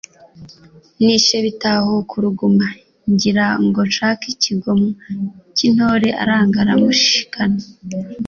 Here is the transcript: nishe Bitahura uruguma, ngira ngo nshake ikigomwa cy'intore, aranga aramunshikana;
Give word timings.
nishe 1.03 1.37
Bitahura 1.45 2.11
uruguma, 2.17 2.67
ngira 3.11 3.45
ngo 3.65 3.79
nshake 3.89 4.25
ikigomwa 4.35 4.89
cy'intore, 5.55 6.09
aranga 6.21 6.57
aramunshikana; 6.63 7.61